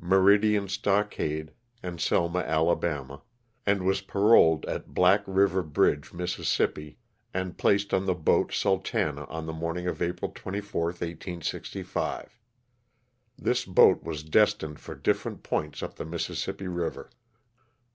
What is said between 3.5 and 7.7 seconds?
and was paroled at Black Eiver Bridge, Miss., and